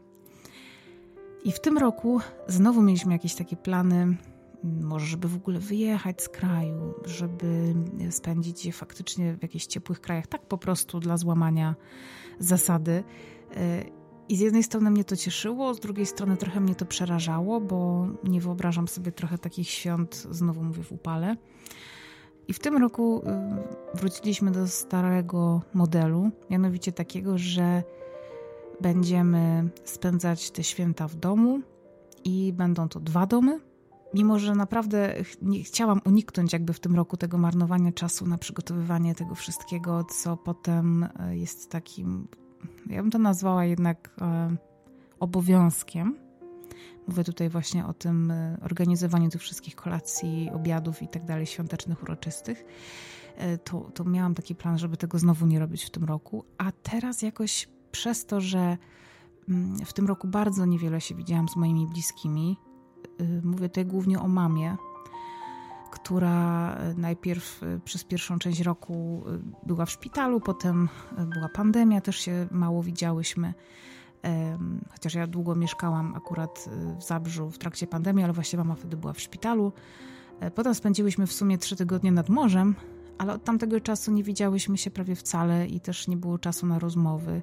I 1.43 1.51
w 1.51 1.59
tym 1.59 1.77
roku 1.77 2.19
znowu 2.47 2.81
mieliśmy 2.81 3.13
jakieś 3.13 3.35
takie 3.35 3.55
plany, 3.55 4.17
może 4.63 5.05
żeby 5.05 5.27
w 5.27 5.35
ogóle 5.35 5.59
wyjechać 5.59 6.21
z 6.21 6.29
kraju, 6.29 6.93
żeby 7.05 7.75
spędzić 8.09 8.65
je 8.65 8.71
faktycznie 8.71 9.33
w 9.33 9.41
jakichś 9.41 9.65
ciepłych 9.65 10.01
krajach, 10.01 10.27
tak 10.27 10.45
po 10.45 10.57
prostu 10.57 10.99
dla 10.99 11.17
złamania 11.17 11.75
zasady. 12.39 13.03
E, 13.55 13.83
I 14.29 14.35
z 14.37 14.39
jednej 14.39 14.63
strony 14.63 14.91
mnie 14.91 15.03
to 15.03 15.15
cieszyło, 15.15 15.73
z 15.73 15.79
drugiej 15.79 16.05
strony 16.05 16.37
trochę 16.37 16.59
mnie 16.59 16.75
to 16.75 16.85
przerażało, 16.85 17.61
bo 17.61 18.07
nie 18.23 18.41
wyobrażam 18.41 18.87
sobie 18.87 19.11
trochę 19.11 19.37
takich 19.37 19.69
świąt, 19.69 20.27
znowu 20.31 20.63
mówię, 20.63 20.83
w 20.83 20.91
upale. 20.91 21.35
I 22.47 22.53
w 22.53 22.59
tym 22.59 22.77
roku 22.77 23.23
y, 23.95 23.97
wróciliśmy 23.97 24.51
do 24.51 24.67
starego 24.67 25.61
modelu, 25.73 26.31
mianowicie 26.49 26.91
takiego, 26.91 27.37
że 27.37 27.83
będziemy 28.81 29.69
spędzać 29.83 30.51
te 30.51 30.63
święta 30.63 31.07
w 31.07 31.15
domu 31.15 31.61
i 32.23 32.53
będą 32.53 32.89
to 32.89 32.99
dwa 32.99 33.25
domy. 33.25 33.72
Mimo, 34.13 34.39
że 34.39 34.55
naprawdę 34.55 35.15
nie 35.41 35.63
chciałam 35.63 36.01
uniknąć 36.05 36.53
jakby 36.53 36.73
w 36.73 36.79
tym 36.79 36.95
roku 36.95 37.17
tego 37.17 37.37
marnowania 37.37 37.91
czasu 37.91 38.25
na 38.25 38.37
przygotowywanie 38.37 39.15
tego 39.15 39.35
wszystkiego, 39.35 40.03
co 40.03 40.37
potem 40.37 41.03
e, 41.19 41.37
jest 41.37 41.69
takim, 41.69 42.27
ja 42.87 43.01
bym 43.01 43.11
to 43.11 43.19
nazwała 43.19 43.65
jednak 43.65 44.09
e, 44.21 44.55
obowiązkiem. 45.19 46.17
Mówię 47.07 47.23
tutaj 47.23 47.49
właśnie 47.49 47.85
o 47.85 47.93
tym 47.93 48.31
e, 48.31 48.57
organizowaniu 48.61 49.29
tych 49.29 49.41
wszystkich 49.41 49.75
kolacji, 49.75 50.49
obiadów 50.53 51.01
i 51.01 51.07
tak 51.07 51.25
dalej, 51.25 51.45
świątecznych, 51.45 52.03
uroczystych. 52.03 52.65
To, 53.63 53.79
to 53.93 54.03
miałam 54.03 54.35
taki 54.35 54.55
plan, 54.55 54.77
żeby 54.77 54.97
tego 54.97 55.19
znowu 55.19 55.45
nie 55.45 55.59
robić 55.59 55.85
w 55.85 55.89
tym 55.89 56.03
roku, 56.03 56.45
a 56.57 56.71
teraz 56.71 57.21
jakoś 57.21 57.69
przez 57.91 58.25
to, 58.25 58.41
że 58.41 58.77
mm, 59.49 59.85
w 59.85 59.93
tym 59.93 60.07
roku 60.07 60.27
bardzo 60.27 60.65
niewiele 60.65 61.01
się 61.01 61.15
widziałam 61.15 61.49
z 61.49 61.55
moimi 61.55 61.87
bliskimi, 61.87 62.57
mówię 63.43 63.69
tutaj 63.69 63.85
głównie 63.85 64.19
o 64.19 64.27
mamie, 64.27 64.77
która 65.91 66.77
najpierw 66.97 67.63
y, 67.63 67.79
przez 67.85 68.03
pierwszą 68.03 68.39
część 68.39 68.61
roku 68.61 69.23
y, 69.27 69.67
była 69.67 69.85
w 69.85 69.91
szpitalu, 69.91 70.39
potem 70.39 70.89
była 71.33 71.49
pandemia, 71.49 72.01
też 72.01 72.17
się 72.17 72.47
mało 72.51 72.83
widziałyśmy. 72.83 73.53
Chociaż 74.91 75.13
ja 75.13 75.27
długo 75.27 75.55
mieszkałam 75.55 76.15
akurat 76.15 76.69
w 76.99 77.03
Zabrzu 77.03 77.49
w 77.49 77.57
trakcie 77.57 77.87
pandemii, 77.87 78.23
ale 78.23 78.33
właśnie 78.33 78.59
mama 78.59 78.75
wtedy 78.75 78.97
była 78.97 79.13
w 79.13 79.21
szpitalu. 79.21 79.71
E, 80.39 80.51
potem 80.51 80.75
spędziłyśmy 80.75 81.27
w 81.27 81.33
sumie 81.33 81.57
trzy 81.57 81.75
tygodnie 81.75 82.11
nad 82.11 82.29
morzem, 82.29 82.75
ale 83.17 83.33
od 83.33 83.43
tamtego 83.43 83.79
czasu 83.79 84.11
nie 84.11 84.23
widziałyśmy 84.23 84.77
się 84.77 84.91
prawie 84.91 85.15
wcale 85.15 85.67
i 85.67 85.79
też 85.79 86.07
nie 86.07 86.17
było 86.17 86.37
czasu 86.37 86.65
na 86.65 86.79
rozmowy. 86.79 87.41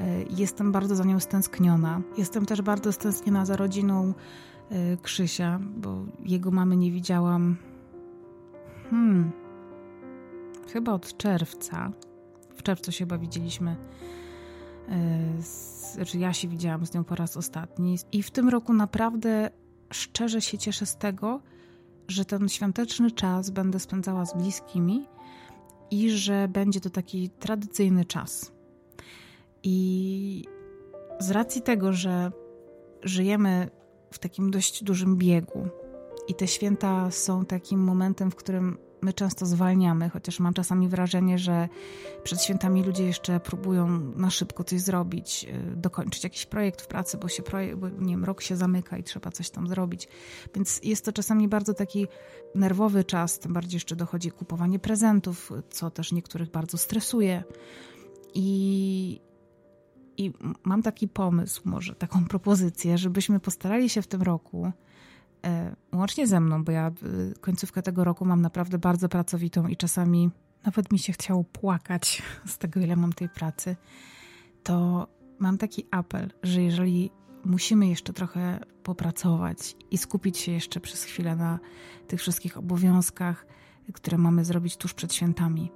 E, 0.00 0.22
jestem 0.22 0.72
bardzo 0.72 0.96
za 0.96 1.04
nią 1.04 1.20
stęskniona. 1.20 2.00
Jestem 2.16 2.46
też 2.46 2.62
bardzo 2.62 2.92
stęskniona 2.92 3.44
za 3.44 3.56
rodziną 3.56 4.14
Krzysia, 5.02 5.60
bo 5.76 6.04
jego 6.24 6.50
mamy 6.50 6.76
nie 6.76 6.90
widziałam. 6.90 7.56
Hmm. 8.90 9.30
Chyba 10.72 10.92
od 10.92 11.16
czerwca. 11.16 11.92
W 12.56 12.62
czerwcu 12.62 12.92
się 12.92 12.98
chyba 12.98 13.18
widzieliśmy. 13.18 13.76
E, 14.88 15.42
znaczy, 15.94 16.18
ja 16.18 16.32
się 16.32 16.48
widziałam 16.48 16.86
z 16.86 16.94
nią 16.94 17.04
po 17.04 17.14
raz 17.14 17.36
ostatni. 17.36 17.98
I 18.12 18.22
w 18.22 18.30
tym 18.30 18.48
roku 18.48 18.72
naprawdę 18.72 19.50
szczerze 19.92 20.40
się 20.40 20.58
cieszę 20.58 20.86
z 20.86 20.96
tego, 20.96 21.40
że 22.08 22.24
ten 22.24 22.48
świąteczny 22.48 23.10
czas 23.10 23.50
będę 23.50 23.80
spędzała 23.80 24.24
z 24.24 24.36
bliskimi 24.36 25.06
i 25.90 26.10
że 26.10 26.48
będzie 26.48 26.80
to 26.80 26.90
taki 26.90 27.30
tradycyjny 27.30 28.04
czas. 28.04 28.52
I 29.62 30.44
z 31.18 31.30
racji 31.30 31.62
tego, 31.62 31.92
że 31.92 32.32
żyjemy 33.02 33.70
w 34.10 34.18
takim 34.18 34.50
dość 34.50 34.84
dużym 34.84 35.16
biegu 35.16 35.68
i 36.28 36.34
te 36.34 36.46
święta 36.46 37.10
są 37.10 37.44
takim 37.44 37.80
momentem, 37.80 38.30
w 38.30 38.36
którym 38.36 38.78
my 39.02 39.12
często 39.12 39.46
zwalniamy, 39.46 40.08
chociaż 40.08 40.40
mam 40.40 40.54
czasami 40.54 40.88
wrażenie, 40.88 41.38
że 41.38 41.68
przed 42.22 42.42
świętami 42.42 42.82
ludzie 42.82 43.04
jeszcze 43.04 43.40
próbują 43.40 43.88
na 44.16 44.30
szybko 44.30 44.64
coś 44.64 44.80
zrobić, 44.80 45.46
y, 45.72 45.76
dokończyć 45.76 46.24
jakiś 46.24 46.46
projekt 46.46 46.82
w 46.82 46.86
pracy, 46.86 47.18
bo 47.18 47.28
się 47.28 47.42
projekt, 47.42 47.78
bo 47.78 47.88
nie 47.88 48.10
wiem, 48.10 48.24
rok 48.24 48.42
się 48.42 48.56
zamyka 48.56 48.98
i 48.98 49.02
trzeba 49.02 49.30
coś 49.30 49.50
tam 49.50 49.68
zrobić. 49.68 50.08
Więc 50.54 50.80
jest 50.84 51.04
to 51.04 51.12
czasami 51.12 51.48
bardzo 51.48 51.74
taki 51.74 52.06
nerwowy 52.54 53.04
czas, 53.04 53.38
tym 53.38 53.52
bardziej 53.52 53.76
jeszcze 53.76 53.96
dochodzi 53.96 54.30
kupowanie 54.30 54.78
prezentów, 54.78 55.52
co 55.70 55.90
też 55.90 56.12
niektórych 56.12 56.50
bardzo 56.50 56.78
stresuje. 56.78 57.44
I, 58.34 59.20
i 60.18 60.32
mam 60.64 60.82
taki 60.82 61.08
pomysł, 61.08 61.62
może 61.64 61.94
taką 61.94 62.24
propozycję, 62.34 62.98
żebyśmy 62.98 63.40
postarali 63.40 63.88
się 63.88 64.02
w 64.02 64.06
tym 64.06 64.22
roku 64.22 64.72
E, 65.46 65.76
łącznie 65.92 66.26
ze 66.26 66.40
mną, 66.40 66.64
bo 66.64 66.72
ja 66.72 66.90
y, 67.30 67.34
końcówkę 67.40 67.82
tego 67.82 68.04
roku 68.04 68.24
mam 68.24 68.42
naprawdę 68.42 68.78
bardzo 68.78 69.08
pracowitą 69.08 69.66
i 69.66 69.76
czasami 69.76 70.30
nawet 70.64 70.92
mi 70.92 70.98
się 70.98 71.12
chciało 71.12 71.44
płakać 71.44 72.22
z 72.46 72.58
tego, 72.58 72.80
ile 72.80 72.96
mam 72.96 73.12
tej 73.12 73.28
pracy, 73.28 73.76
to 74.62 75.06
mam 75.38 75.58
taki 75.58 75.84
apel, 75.90 76.30
że 76.42 76.62
jeżeli 76.62 77.10
musimy 77.44 77.88
jeszcze 77.88 78.12
trochę 78.12 78.60
popracować 78.82 79.76
i 79.90 79.98
skupić 79.98 80.38
się 80.38 80.52
jeszcze 80.52 80.80
przez 80.80 81.04
chwilę 81.04 81.36
na 81.36 81.58
tych 82.08 82.20
wszystkich 82.20 82.56
obowiązkach, 82.56 83.46
które 83.94 84.18
mamy 84.18 84.44
zrobić 84.44 84.76
tuż 84.76 84.94
przed 84.94 85.14
świętami, 85.14 85.70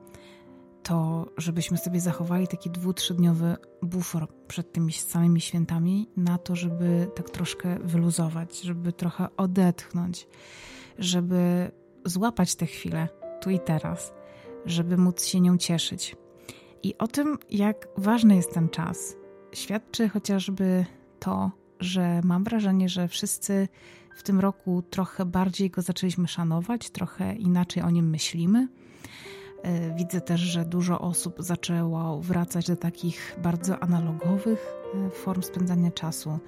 to 0.82 1.26
żebyśmy 1.36 1.78
sobie 1.78 2.00
zachowali 2.00 2.48
taki 2.48 2.70
dwu, 2.70 2.92
trzydniowy 2.92 3.56
bufor 3.82 4.28
przed 4.48 4.72
tymi 4.72 4.92
samymi 4.92 5.40
świętami 5.40 6.08
na 6.16 6.38
to, 6.38 6.56
żeby 6.56 7.08
tak 7.14 7.30
troszkę 7.30 7.78
wyluzować, 7.78 8.60
żeby 8.60 8.92
trochę 8.92 9.28
odetchnąć, 9.36 10.28
żeby 10.98 11.70
złapać 12.04 12.54
te 12.54 12.66
chwile 12.66 13.08
tu 13.40 13.50
i 13.50 13.60
teraz, 13.60 14.12
żeby 14.66 14.96
móc 14.96 15.24
się 15.24 15.40
nią 15.40 15.58
cieszyć. 15.58 16.16
I 16.82 16.98
o 16.98 17.08
tym, 17.08 17.38
jak 17.50 17.88
ważny 17.96 18.36
jest 18.36 18.54
ten 18.54 18.68
czas, 18.68 19.16
świadczy 19.52 20.08
chociażby 20.08 20.86
to, 21.18 21.50
że 21.80 22.20
mam 22.24 22.44
wrażenie, 22.44 22.88
że 22.88 23.08
wszyscy 23.08 23.68
w 24.16 24.22
tym 24.22 24.40
roku 24.40 24.82
trochę 24.90 25.24
bardziej 25.24 25.70
go 25.70 25.82
zaczęliśmy 25.82 26.28
szanować, 26.28 26.90
trochę 26.90 27.34
inaczej 27.34 27.82
o 27.82 27.90
nim 27.90 28.10
myślimy. 28.10 28.68
E, 29.62 29.94
widzę 29.94 30.20
też, 30.20 30.40
że 30.40 30.64
dużo 30.64 31.00
osób 31.00 31.34
zaczęło 31.38 32.20
wracać 32.20 32.66
do 32.66 32.76
takich 32.76 33.38
bardzo 33.42 33.82
analogowych 33.82 34.74
e, 34.94 35.10
form 35.10 35.42
spędzania 35.42 35.90
czasu. 35.90 36.38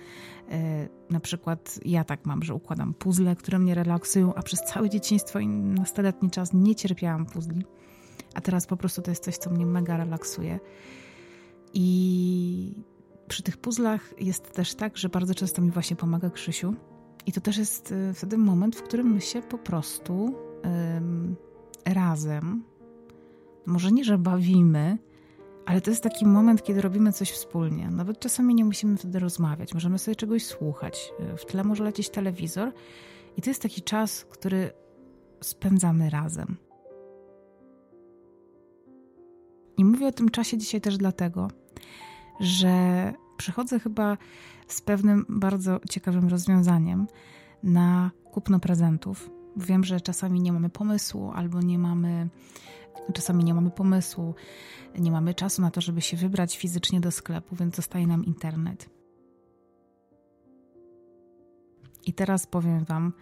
E, 0.51 0.89
na 1.11 1.21
przykład 1.21 1.81
ja 1.85 2.05
tak 2.05 2.27
mam, 2.27 2.43
że 2.43 2.55
układam 2.55 2.95
puzzle, 2.95 3.37
które 3.37 3.59
mnie 3.59 3.75
relaksują, 3.75 4.35
a 4.35 4.43
przez 4.43 4.61
całe 4.61 4.91
dzieciństwo 4.91 5.39
i 5.39 5.49
nastoletni 5.49 6.31
czas 6.31 6.53
nie 6.53 6.75
cierpiałam 6.75 7.27
puzli. 7.27 7.65
A 8.35 8.41
teraz 8.41 8.67
po 8.67 8.77
prostu 8.77 9.03
to 9.03 9.11
jest 9.11 9.25
coś, 9.25 9.37
co 9.37 9.51
mnie 9.51 9.67
mega 9.67 9.97
relaksuje. 9.97 10.61
I 11.75 12.75
przy 13.29 13.43
tych 13.43 13.57
puzzlach 13.57 14.15
jest 14.21 14.53
też 14.53 14.75
tak, 14.75 14.97
że 14.97 15.09
bardzo 15.09 15.35
często 15.35 15.63
mi 15.63 15.71
właśnie 15.71 15.97
pomaga 15.97 16.31
Krzysiu. 16.31 16.75
I 17.27 17.33
to 17.33 17.41
też 17.41 17.57
jest 17.57 17.95
wtedy 18.15 18.39
moment, 18.39 18.77
w 18.77 18.83
którym 18.83 19.15
my 19.15 19.21
się 19.21 19.43
po 19.43 19.59
prostu 19.59 20.35
razem 21.85 22.65
może 23.67 23.93
nie, 23.93 24.05
że 24.05 24.19
bawimy, 24.19 24.99
ale 25.67 25.81
to 25.81 25.91
jest 25.91 26.03
taki 26.03 26.27
moment, 26.27 26.63
kiedy 26.63 26.81
robimy 26.81 27.13
coś 27.13 27.31
wspólnie. 27.31 27.91
Nawet 27.91 28.19
czasami 28.19 28.55
nie 28.55 28.65
musimy 28.65 28.97
wtedy 28.97 29.19
rozmawiać, 29.19 29.75
możemy 29.75 29.99
sobie 29.99 30.17
czegoś 30.17 30.47
słuchać. 30.47 31.13
W 31.39 31.45
tle 31.45 31.65
może 31.65 31.85
lecieć 31.85 32.11
telewizor, 32.11 32.73
i 33.37 33.43
to 33.43 33.51
jest 33.51 33.63
taki 33.63 33.83
czas, 33.83 34.25
który 34.25 34.71
spędzamy 35.43 36.11
razem. 36.11 36.57
I 39.77 39.85
mówię 39.85 40.07
o 40.07 40.13
tym 40.13 40.29
czasie 40.29 40.59
dzisiaj 40.59 40.81
też 40.81 40.97
dlatego, 40.97 41.49
że 42.41 43.13
przychodzę 43.37 43.79
chyba 43.79 44.17
z 44.69 44.81
pewnym 44.81 45.27
bardzo 45.29 45.81
ciekawym 45.91 46.29
rozwiązaniem 46.29 47.07
na 47.63 48.11
kupno 48.33 48.61
prezentów. 48.61 49.31
Wiem, 49.57 49.85
że 49.85 50.01
czasami 50.01 50.41
nie 50.41 50.53
mamy 50.53 50.71
pomysłu 50.71 51.31
albo 51.35 51.61
nie 51.61 51.79
mamy 51.79 52.29
Czasami 53.13 53.45
nie 53.45 53.55
mamy 53.55 53.71
pomysłu, 53.71 54.35
nie 54.99 55.11
mamy 55.11 55.35
czasu 55.35 55.63
na 55.63 55.71
to, 55.71 55.81
żeby 55.81 56.01
się 56.01 56.17
wybrać 56.17 56.59
fizycznie 56.59 57.01
do 57.01 57.11
sklepu, 57.11 57.57
więc 57.57 57.77
zostaje 57.77 58.07
nam 58.07 58.25
internet. 58.25 58.91
I 62.07 62.13
teraz 62.13 62.47
powiem 62.47 62.85
Wam 62.85 63.13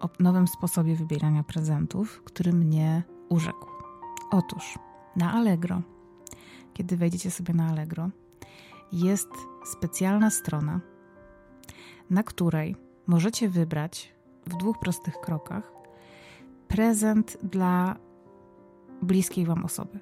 o 0.00 0.08
nowym 0.20 0.46
sposobie 0.46 0.96
wybierania 0.96 1.42
prezentów, 1.42 2.22
który 2.24 2.52
mnie 2.52 3.02
urzekł. 3.28 3.66
Otóż 4.30 4.78
na 5.16 5.32
Allegro, 5.32 5.82
kiedy 6.74 6.96
wejdziecie 6.96 7.30
sobie 7.30 7.54
na 7.54 7.68
Allegro, 7.68 8.10
jest 8.92 9.28
specjalna 9.72 10.30
strona, 10.30 10.80
na 12.10 12.22
której 12.22 12.76
możecie 13.06 13.48
wybrać 13.48 14.13
w 14.46 14.56
dwóch 14.56 14.78
prostych 14.78 15.14
krokach 15.20 15.72
prezent 16.68 17.38
dla 17.42 17.96
bliskiej 19.02 19.46
Wam 19.46 19.64
osoby. 19.64 20.00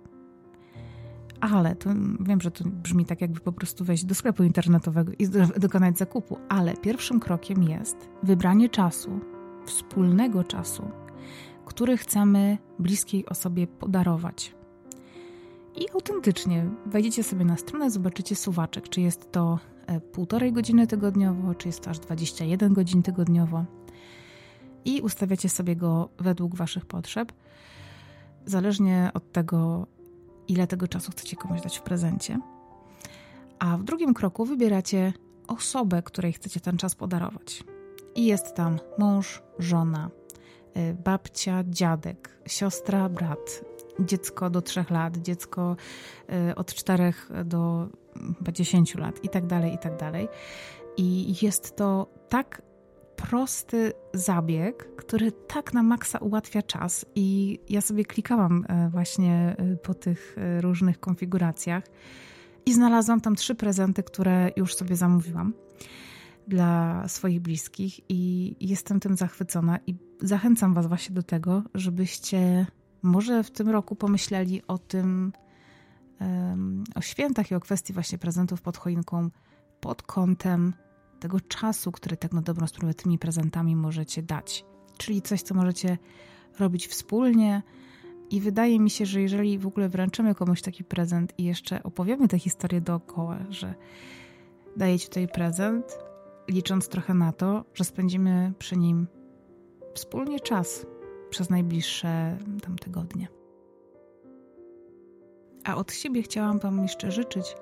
Ale 1.41 1.77
to 1.77 1.91
wiem, 2.21 2.41
że 2.41 2.51
to 2.51 2.65
brzmi 2.65 3.05
tak, 3.05 3.21
jakby 3.21 3.41
po 3.41 3.53
prostu 3.53 3.85
wejść 3.85 4.05
do 4.05 4.15
sklepu 4.15 4.43
internetowego 4.43 5.13
i 5.19 5.29
dokonać 5.61 5.99
zakupu, 5.99 6.39
ale 6.49 6.77
pierwszym 6.77 7.21
krokiem 7.21 7.63
jest 7.63 8.09
wybranie 8.23 8.69
czasu, 8.69 9.21
wspólnego 9.67 10.45
czasu, 10.45 10.91
który 11.67 11.97
chcemy 11.97 12.59
bliskiej 12.79 13.27
osobie 13.27 13.67
podarować. 13.67 14.55
I 15.77 15.91
autentycznie 15.95 16.71
wejdziecie 16.87 17.23
sobie 17.23 17.45
na 17.45 17.57
stronę, 17.57 17.91
zobaczycie 17.91 18.37
suwaczek, 18.37 18.89
czy 18.89 19.01
jest 19.01 19.33
to 19.33 19.59
e, 19.87 20.01
półtorej 20.01 20.53
godziny 20.53 20.87
tygodniowo, 20.87 21.55
czy 21.55 21.69
jest 21.69 21.81
to 21.81 21.91
aż 21.91 21.99
21 21.99 22.73
godzin 22.73 23.03
tygodniowo. 23.03 23.65
I 24.85 25.01
ustawiacie 25.01 25.49
sobie 25.49 25.77
go 25.77 26.09
według 26.19 26.55
Waszych 26.55 26.87
potrzeb 26.87 27.33
zależnie 28.47 29.11
od 29.15 29.33
tego, 29.33 29.87
ile 30.49 30.67
tego 30.67 30.89
czasu 30.89 31.13
chcecie 31.13 31.37
komuś 31.37 31.61
dać 31.61 31.79
w 31.79 31.83
prezencie. 31.83 32.39
A 33.59 33.77
w 33.77 33.85
drugim 33.85 34.15
kroku 34.15 34.45
wybieracie 34.45 35.13
osobę, 35.47 36.03
której 36.03 36.33
chcecie 36.33 36.61
ten 36.61 36.77
czas 36.77 36.95
podarować. 36.95 37.65
I 38.15 38.27
jest 38.27 38.55
tam 38.55 38.79
mąż, 38.99 39.43
żona, 39.59 40.11
y, 40.77 40.97
babcia, 41.05 41.65
dziadek, 41.69 42.39
siostra, 42.47 43.09
brat, 43.09 43.65
dziecko 44.01 44.51
do 44.51 44.63
trzech 44.63 44.91
lat, 44.91 45.17
dziecko 45.17 45.77
y, 46.51 46.55
od 46.55 46.75
czterech 46.75 47.31
do 47.45 47.89
chyba 48.39 48.53
10 48.53 48.95
lat 48.95 49.25
i 49.25 49.29
tak 49.29 49.47
dalej, 49.47 49.75
i 49.75 49.79
tak 49.79 49.97
dalej. 49.97 50.29
I 50.97 51.35
jest 51.43 51.77
to 51.77 52.07
tak 52.29 52.63
prosty 53.17 53.93
zabieg, 54.15 54.97
który 54.97 55.33
tak 55.33 55.75
na 55.75 55.83
maksa 55.83 56.19
ułatwia 56.19 56.63
czas. 56.63 57.07
I 57.15 57.59
ja 57.69 57.81
sobie 57.81 58.05
klikałam 58.05 58.65
e, 58.69 58.89
właśnie 58.89 59.57
e, 59.59 59.77
po 59.77 59.95
tych 59.95 60.37
e, 60.39 60.61
różnych 60.61 61.01
konfiguracjach 61.01 61.85
i 62.67 62.75
znalazłam 62.75 63.21
tam 63.21 63.37
trzy 63.37 63.55
prezenty, 63.55 64.03
które 64.03 64.51
już 64.57 64.75
sobie 64.75 64.97
zamówiłam 64.97 65.53
dla 66.49 67.05
swoich 67.09 67.41
bliskich 67.41 68.01
i 68.09 68.55
jestem 68.61 69.01
tym 69.01 69.17
zachwycona 69.17 69.79
i 69.87 69.95
zachęcam 70.21 70.75
Was 70.75 70.87
właśnie 70.87 71.15
do 71.15 71.23
tego, 71.23 71.63
żebyście 71.75 72.67
może 73.03 73.45
w 73.45 73.51
tym 73.51 73.69
roku 73.69 73.97
pomyśleli 73.97 74.63
o 74.69 74.79
tym, 74.79 75.33
o 76.95 77.01
świętach 77.01 77.51
i 77.51 77.55
o 77.55 77.61
kwestii 77.61 77.93
właśnie 77.93 78.19
prezentów 78.19 78.63
pod 78.63 78.77
choinką 78.77 79.31
pod 79.81 80.03
kątem 80.03 80.73
tego 81.23 81.41
czasu, 81.41 81.93
który 81.93 82.17
tak 82.17 82.33
na 82.33 82.43
dobrą 82.43 82.67
sprawę 82.67 82.95
tymi 82.95 83.19
prezentami 83.19 83.77
możecie 83.77 84.23
dać. 84.23 84.65
Czyli 84.99 85.23
coś, 85.23 85.43
co 85.43 85.55
możecie 85.55 85.99
robić 86.59 86.87
wspólnie. 86.87 87.63
I 88.31 88.41
wydaje 88.41 88.81
mi 88.81 88.91
się, 88.91 89.07
że 89.07 89.21
jeżeli 89.21 89.59
w 89.59 89.67
ogóle 89.67 89.89
wręczymy 89.89 90.35
komuś 90.35 90.63
taki 90.63 90.85
prezent 90.85 91.33
i 91.39 91.45
jeszcze 91.45 91.83
opowiemy 91.83 92.29
tę 92.29 92.39
historię 92.39 92.81
dookoła, 92.81 93.39
że 93.51 93.75
daję 94.77 94.99
ci 94.99 95.07
tutaj 95.07 95.29
prezent, 95.29 95.99
licząc 96.49 96.89
trochę 96.89 97.15
na 97.15 97.33
to, 97.33 97.65
że 97.75 97.85
spędzimy 97.85 98.53
przy 98.59 98.77
nim 98.77 99.07
wspólnie 99.95 100.41
czas 100.41 100.87
przez 101.31 101.51
najbliższe 101.51 102.39
tam 102.63 102.79
tygodnie. 102.79 103.29
A 105.65 105.77
od 105.77 105.93
siebie 105.93 106.23
chciałam 106.23 106.59
Wam 106.59 106.83
jeszcze 106.83 107.11
życzyć, 107.11 107.55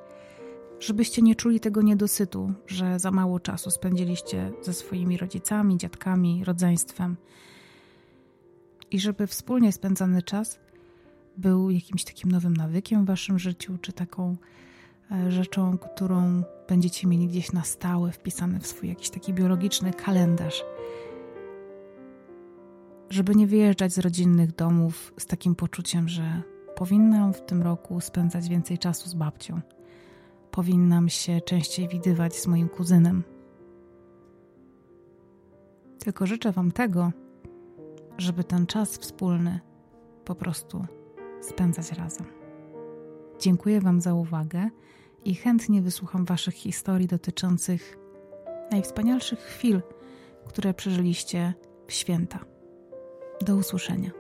żebyście 0.81 1.23
nie 1.23 1.35
czuli 1.35 1.61
tego 1.61 1.83
niedosytu, 1.83 2.53
że 2.67 2.99
za 2.99 3.11
mało 3.11 3.41
czasu 3.41 3.71
spędziliście 3.71 4.53
ze 4.63 4.73
swoimi 4.73 5.17
rodzicami, 5.17 5.79
dziadkami, 5.79 6.45
rodzeństwem. 6.45 7.17
I 8.91 9.01
żeby 9.01 9.27
wspólnie 9.27 9.73
spędzany 9.73 10.23
czas 10.23 10.59
był 11.37 11.71
jakimś 11.71 12.05
takim 12.05 12.33
nowym 12.33 12.57
nawykiem 12.57 13.05
w 13.05 13.07
waszym 13.07 13.39
życiu, 13.39 13.79
czy 13.81 13.93
taką 13.93 14.37
e, 15.11 15.31
rzeczą, 15.31 15.79
którą 15.79 16.43
będziecie 16.69 17.09
mieli 17.09 17.29
gdzieś 17.29 17.53
na 17.53 17.65
stałe 17.65 18.13
wpisane 18.13 18.61
w 18.61 18.67
swój 18.67 18.89
jakiś 18.89 19.11
taki 19.11 19.33
biologiczny 19.33 19.93
kalendarz. 19.93 20.65
Żeby 23.11 23.35
nie 23.35 23.47
wyjeżdżać 23.47 23.93
z 23.93 23.99
rodzinnych 23.99 24.55
domów 24.55 25.13
z 25.19 25.27
takim 25.27 25.55
poczuciem, 25.55 26.09
że 26.09 26.43
powinnam 26.77 27.35
w 27.35 27.41
tym 27.41 27.63
roku 27.63 28.01
spędzać 28.01 28.49
więcej 28.49 28.79
czasu 28.79 29.09
z 29.09 29.15
babcią 29.15 29.61
powinnam 30.51 31.09
się 31.09 31.41
częściej 31.41 31.89
widywać 31.89 32.37
z 32.37 32.47
moim 32.47 32.69
kuzynem. 32.69 33.25
Tylko 35.99 36.27
życzę 36.27 36.53
Wam 36.53 36.73
tego, 36.73 37.13
żeby 38.19 38.45
ten 38.45 38.67
czas 38.67 38.99
wspólny 38.99 39.61
po 40.25 40.35
prostu 40.35 40.85
spędzać 41.41 41.93
razem. 41.93 42.27
Dziękuję 43.41 43.81
Wam 43.81 44.01
za 44.01 44.15
uwagę 44.15 44.71
i 45.25 45.35
chętnie 45.35 45.83
wysłucham 45.83 46.25
Waszych 46.25 46.55
historii 46.55 47.07
dotyczących 47.07 47.99
najwspanialszych 48.71 49.39
chwil, 49.39 49.83
które 50.47 50.75
przeżyliście 50.75 51.55
w 51.87 51.93
święta. 51.93 52.39
Do 53.47 53.57
usłyszenia. 53.57 54.20